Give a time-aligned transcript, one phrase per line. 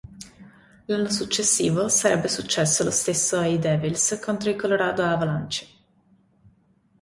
[0.85, 5.67] L'anno successivo sarebbe successo lo stesso ai Devils contro i Colorado Avalanche.